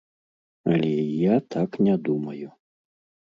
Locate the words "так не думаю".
1.55-2.47